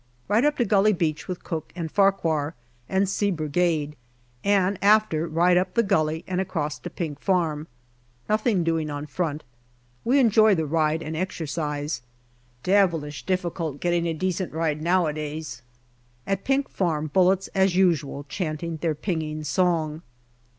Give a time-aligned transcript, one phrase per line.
[0.27, 2.55] Ride up to Gully Beach with Cooke and Farquhar
[2.89, 3.95] and see Brigade,
[4.43, 7.67] and after, ride up the gully and across to Pink Farm.
[8.27, 9.43] Nothing doing on front.
[10.03, 12.01] We enjoy the ride and exercise.
[12.63, 15.61] Devilish difficult getting a decent ride nowa days.
[16.25, 20.01] At Pink Farm, bullets as usual chanting their pinging song.